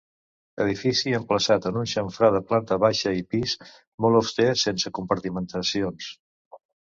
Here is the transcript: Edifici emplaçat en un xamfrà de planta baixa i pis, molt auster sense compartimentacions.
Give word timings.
Edifici 0.63 1.11
emplaçat 1.17 1.67
en 1.71 1.75
un 1.81 1.89
xamfrà 1.91 2.29
de 2.37 2.41
planta 2.47 2.77
baixa 2.85 3.13
i 3.19 3.21
pis, 3.35 3.53
molt 4.05 4.21
auster 4.23 4.49
sense 4.65 4.95
compartimentacions. 5.01 6.09